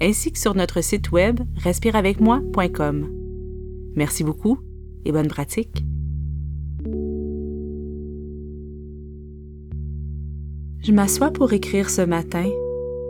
[0.00, 3.08] ainsi que sur notre site web respireavecmoi.com.
[3.96, 4.58] Merci beaucoup
[5.04, 5.84] et bonne pratique.
[10.80, 12.48] Je m'assois pour écrire ce matin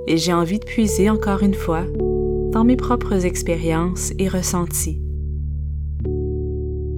[0.06, 1.84] et j'ai envie de puiser encore une fois
[2.52, 5.01] dans mes propres expériences et ressentis.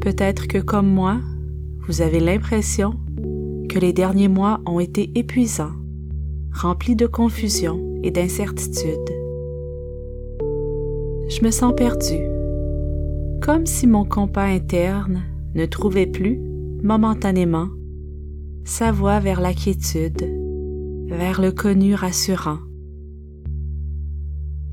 [0.01, 1.19] Peut-être que comme moi,
[1.87, 2.95] vous avez l'impression
[3.69, 5.75] que les derniers mois ont été épuisants,
[6.53, 9.20] remplis de confusion et d'incertitude
[11.31, 12.29] je me sens perdue,
[13.41, 15.23] comme si mon compas interne
[15.55, 16.41] ne trouvait plus,
[16.83, 17.69] momentanément,
[18.65, 20.25] sa voie vers la quiétude,
[21.07, 22.59] vers le connu rassurant.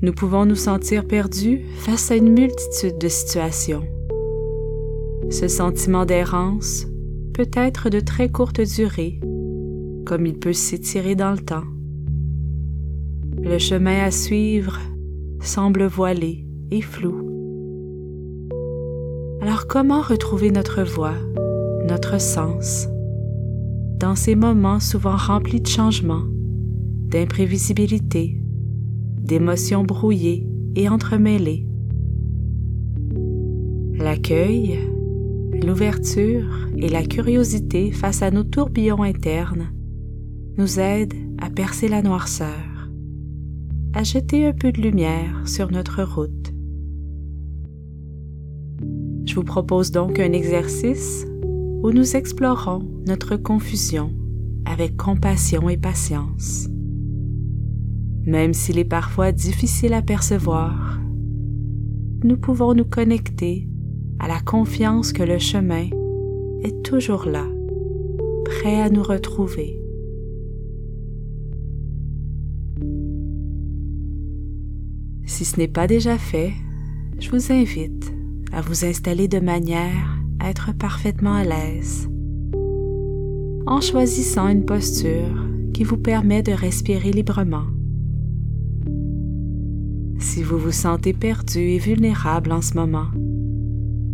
[0.02, 3.84] Nous pouvons nous sentir perdus face à une multitude de situations.
[5.30, 6.86] Ce sentiment d'errance
[7.34, 9.20] peut être de très courte durée,
[10.06, 11.66] comme il peut s'étirer dans le temps.
[13.42, 14.80] Le chemin à suivre
[15.40, 16.47] semble voilé,
[19.40, 21.14] Alors comment retrouver notre voix,
[21.88, 22.88] notre sens,
[23.98, 26.24] dans ces moments souvent remplis de changements,
[27.06, 28.40] d'imprévisibilité,
[29.18, 30.46] d'émotions brouillées
[30.76, 31.66] et entremêlées?
[33.94, 34.78] L'accueil,
[35.64, 39.72] l'ouverture et la curiosité face à nos tourbillons internes
[40.58, 42.90] nous aident à percer la noirceur,
[43.94, 46.37] à jeter un peu de lumière sur notre route.
[49.28, 51.26] Je vous propose donc un exercice
[51.82, 54.10] où nous explorons notre confusion
[54.64, 56.66] avec compassion et patience.
[58.24, 60.98] Même s'il est parfois difficile à percevoir,
[62.24, 63.68] nous pouvons nous connecter
[64.18, 65.90] à la confiance que le chemin
[66.62, 67.44] est toujours là,
[68.46, 69.78] prêt à nous retrouver.
[75.26, 76.54] Si ce n'est pas déjà fait,
[77.18, 78.17] je vous invite
[78.52, 82.08] à vous installer de manière à être parfaitement à l'aise
[83.68, 87.66] en choisissant une posture qui vous permet de respirer librement.
[90.18, 93.08] Si vous vous sentez perdu et vulnérable en ce moment,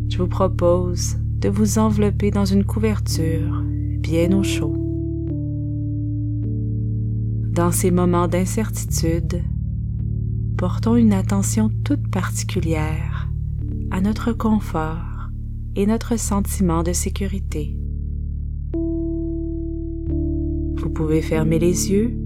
[0.09, 3.63] je vous propose de vous envelopper dans une couverture
[4.01, 4.75] bien au chaud.
[7.53, 9.41] Dans ces moments d'incertitude,
[10.59, 13.14] portons une attention toute particulière
[13.95, 15.31] à notre confort
[15.77, 17.79] et notre sentiment de sécurité.
[20.75, 22.19] Vous pouvez fermer les yeux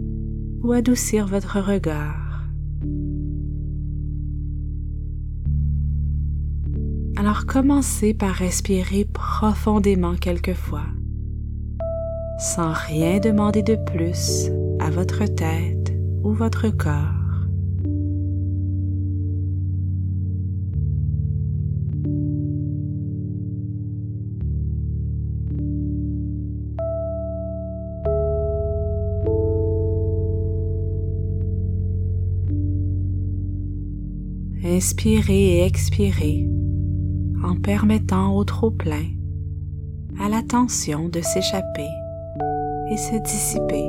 [0.63, 2.49] ou adoucir votre regard.
[7.19, 10.87] Alors commencez par respirer profondément quelquefois,
[12.39, 14.51] sans rien demander de plus
[14.81, 15.93] à votre tête
[16.25, 17.18] ou votre corps.
[34.71, 36.47] Inspirez et expirez
[37.43, 39.07] en permettant au trop-plein,
[40.21, 41.89] à la tension de s'échapper
[42.91, 43.87] et se dissiper.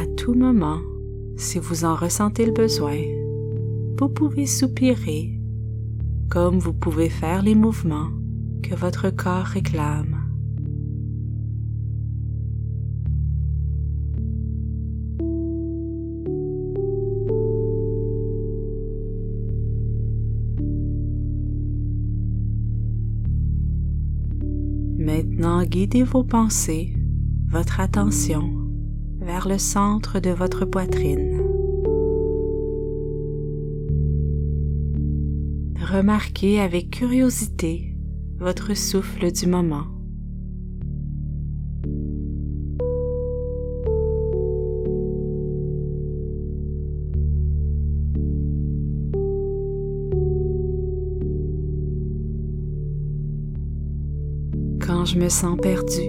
[0.00, 0.78] À tout moment,
[1.36, 3.00] si vous en ressentez le besoin,
[3.98, 5.41] vous pouvez soupirer
[6.32, 8.08] comme vous pouvez faire les mouvements
[8.62, 10.16] que votre corps réclame.
[24.98, 26.94] Maintenant, guidez vos pensées,
[27.50, 28.50] votre attention
[29.20, 31.31] vers le centre de votre poitrine.
[35.92, 37.94] Remarquez avec curiosité
[38.38, 39.84] votre souffle du moment.
[54.80, 56.00] Quand je me sens perdu,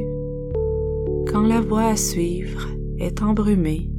[1.30, 2.70] quand la voie à suivre
[3.00, 3.92] est embrumée,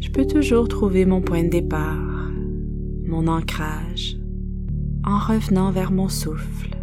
[0.00, 2.17] je peux toujours trouver mon point de départ,
[3.18, 4.16] mon ancrage,
[5.04, 6.76] en revenant vers mon souffle.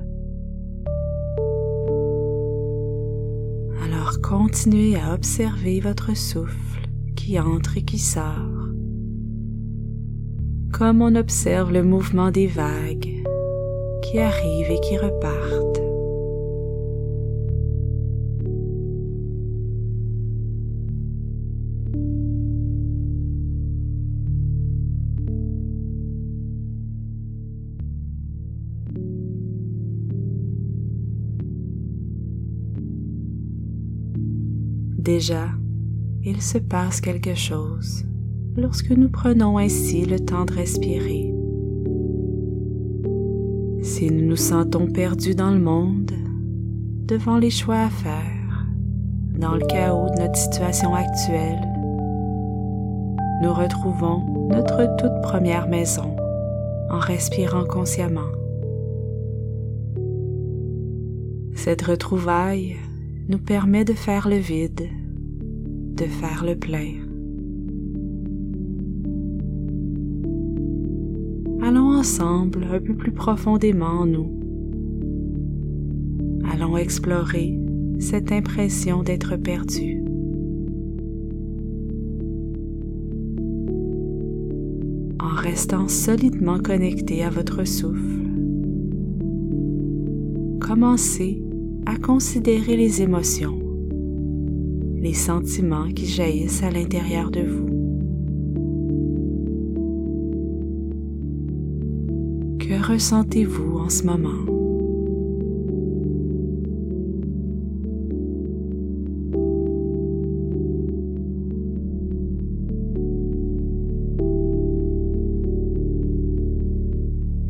[3.85, 8.67] Alors continuez à observer votre souffle qui entre et qui sort,
[10.73, 13.23] comme on observe le mouvement des vagues
[14.03, 15.84] qui arrivent et qui repartent.
[35.05, 35.49] Déjà,
[36.23, 38.03] il se passe quelque chose
[38.57, 41.31] lorsque nous prenons ainsi le temps de respirer.
[43.83, 46.11] Si nous nous sentons perdus dans le monde,
[47.05, 48.65] devant les choix à faire,
[49.37, 51.61] dans le chaos de notre situation actuelle,
[53.43, 56.15] nous retrouvons notre toute première maison
[56.89, 58.31] en respirant consciemment.
[61.53, 62.77] Cette retrouvaille
[63.27, 64.87] nous permet de faire le vide,
[65.95, 66.93] de faire le plein.
[71.63, 74.31] Allons ensemble un peu plus profondément en nous.
[76.51, 77.57] Allons explorer
[77.97, 80.03] cette impression d'être perdu.
[85.19, 88.21] En restant solidement connecté à votre souffle,
[90.59, 91.41] commencez
[91.85, 93.59] à considérer les émotions,
[94.97, 97.65] les sentiments qui jaillissent à l'intérieur de vous.
[102.59, 104.51] Que ressentez-vous en ce moment?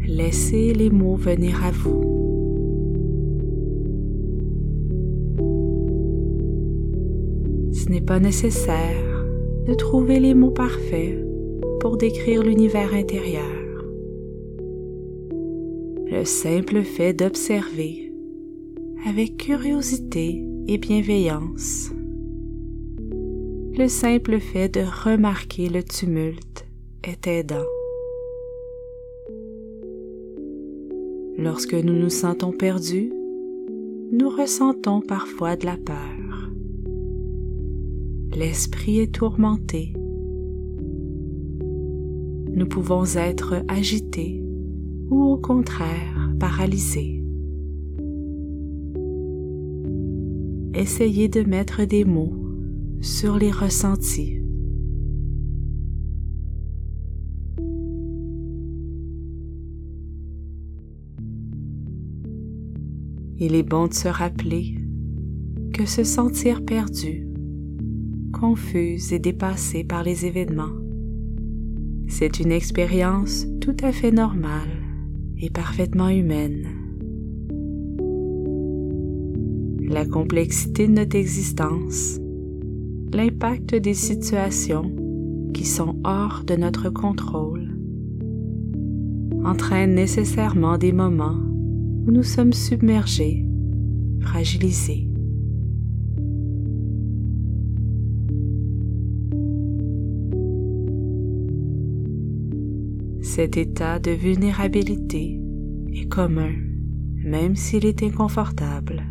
[0.06, 2.15] Laissez les mots venir à vous.
[7.86, 9.26] Ce n'est pas nécessaire
[9.68, 11.24] de trouver les mots parfaits
[11.80, 13.44] pour décrire l'univers intérieur.
[16.12, 18.12] Le simple fait d'observer
[19.08, 21.92] avec curiosité et bienveillance,
[23.78, 26.66] le simple fait de remarquer le tumulte
[27.04, 27.68] est aidant.
[31.38, 33.12] Lorsque nous nous sentons perdus,
[34.12, 36.15] nous ressentons parfois de la peur
[38.36, 39.94] l'esprit est tourmenté.
[42.54, 44.44] Nous pouvons être agités
[45.10, 47.24] ou au contraire paralysés.
[50.74, 52.34] Essayez de mettre des mots
[53.00, 54.42] sur les ressentis.
[63.38, 64.76] Il est bon de se rappeler
[65.74, 67.25] que se sentir perdu
[68.40, 70.76] confuse et dépassée par les événements.
[72.08, 74.84] C'est une expérience tout à fait normale
[75.40, 76.68] et parfaitement humaine.
[79.88, 82.20] La complexité de notre existence,
[83.14, 84.92] l'impact des situations
[85.54, 87.78] qui sont hors de notre contrôle,
[89.46, 91.40] entraînent nécessairement des moments
[92.06, 93.46] où nous sommes submergés,
[94.20, 95.08] fragilisés.
[103.26, 105.42] Cet état de vulnérabilité
[105.92, 106.54] est commun,
[107.24, 109.04] même s'il est inconfortable.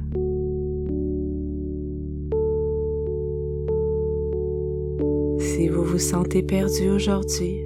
[5.40, 7.58] Si vous vous sentez perdu aujourd'hui,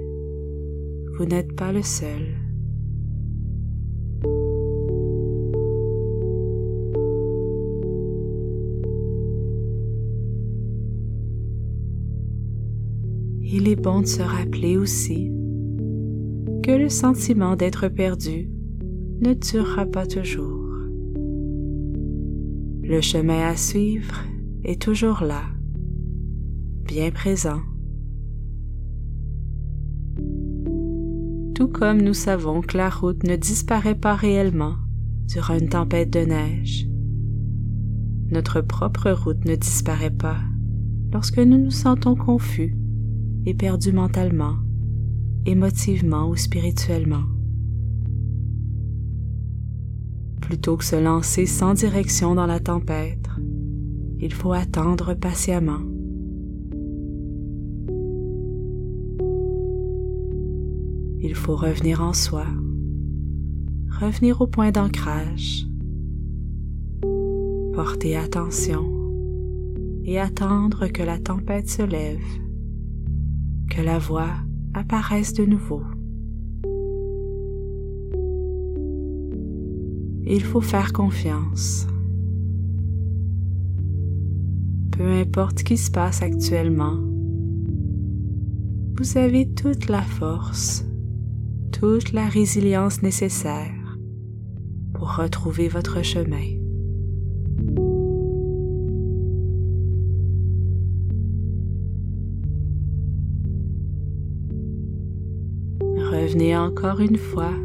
[1.19, 2.35] vous n'êtes pas le seul.
[13.43, 15.31] Il est bon de se rappeler aussi
[16.63, 18.49] que le sentiment d'être perdu
[19.21, 20.65] ne durera pas toujours.
[22.83, 24.23] Le chemin à suivre
[24.63, 25.43] est toujours là,
[26.85, 27.61] bien présent.
[31.55, 34.75] Tout comme nous savons que la route ne disparaît pas réellement
[35.27, 36.87] durant une tempête de neige,
[38.31, 40.37] notre propre route ne disparaît pas
[41.11, 42.75] lorsque nous nous sentons confus
[43.45, 44.55] et perdus mentalement
[45.45, 47.23] émotivement ou spirituellement.
[50.41, 53.29] Plutôt que se lancer sans direction dans la tempête,
[54.19, 55.81] il faut attendre patiemment.
[61.21, 62.45] Il faut revenir en soi,
[63.99, 65.67] revenir au point d'ancrage,
[67.73, 68.85] porter attention
[70.03, 72.23] et attendre que la tempête se lève,
[73.69, 74.33] que la voix
[74.73, 75.83] apparaisse de nouveau.
[80.25, 81.87] Il faut faire confiance.
[84.91, 86.97] Peu importe ce qui se passe actuellement,
[88.97, 90.85] vous avez toute la force,
[91.71, 93.97] toute la résilience nécessaire
[94.93, 96.58] pour retrouver votre chemin.
[106.29, 107.55] Revenez encore une fois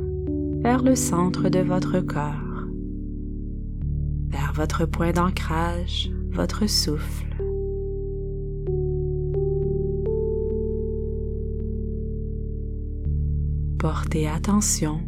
[0.62, 2.64] vers le centre de votre corps,
[4.28, 7.26] vers votre point d'ancrage, votre souffle.
[13.78, 14.98] Portez attention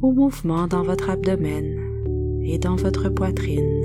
[0.00, 3.83] aux mouvements dans votre abdomen et dans votre poitrine.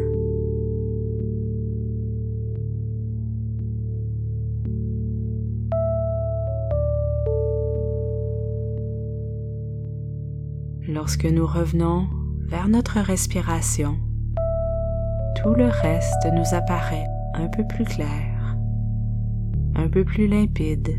[11.00, 12.08] Lorsque nous revenons
[12.50, 13.96] vers notre respiration,
[15.42, 18.58] tout le reste nous apparaît un peu plus clair,
[19.76, 20.90] un peu plus limpide.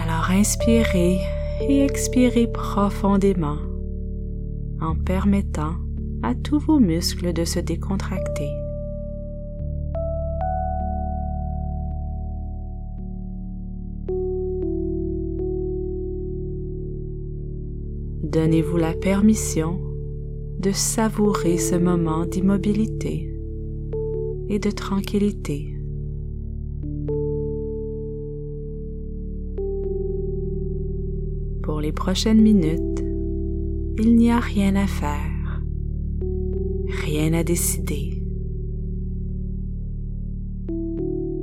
[0.00, 1.18] Alors inspirez
[1.68, 3.58] et expirez profondément
[4.80, 5.74] en permettant
[6.22, 8.52] à tous vos muscles de se décontracter.
[18.36, 19.80] Donnez-vous la permission
[20.60, 23.34] de savourer ce moment d'immobilité
[24.50, 25.74] et de tranquillité.
[31.62, 33.02] Pour les prochaines minutes,
[33.98, 35.62] il n'y a rien à faire,
[37.06, 38.22] rien à décider.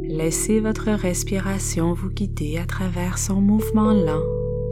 [0.04, 4.22] Laissez votre respiration vous guider à travers son mouvement lent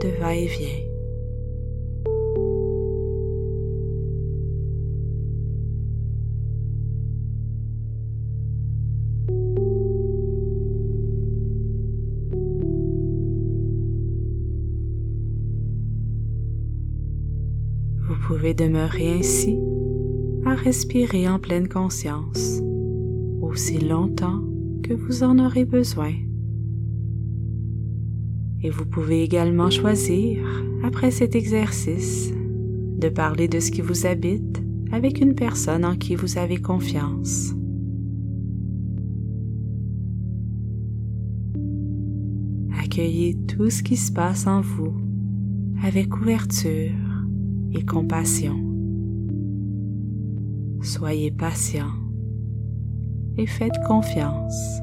[0.04, 0.91] de va-et-vient.
[18.42, 19.56] Pouvez demeurer ainsi
[20.48, 22.60] à respirer en pleine conscience
[23.40, 24.42] aussi longtemps
[24.82, 26.14] que vous en aurez besoin.
[28.64, 30.44] Et vous pouvez également choisir,
[30.84, 32.34] après cet exercice,
[32.98, 37.54] de parler de ce qui vous habite avec une personne en qui vous avez confiance.
[42.84, 44.96] Accueillez tout ce qui se passe en vous
[45.84, 47.01] avec ouverture
[47.74, 48.56] et compassion.
[50.82, 51.92] Soyez patient
[53.38, 54.82] et faites confiance.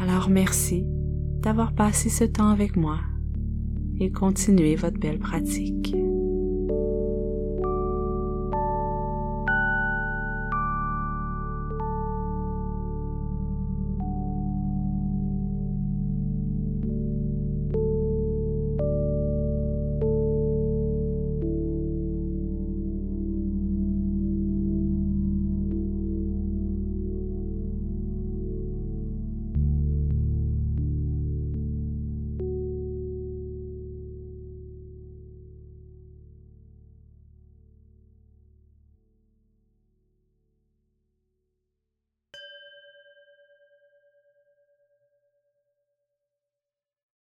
[0.00, 0.86] Alors merci
[1.40, 2.98] d'avoir passé ce temps avec moi
[3.98, 5.94] et continuez votre belle pratique.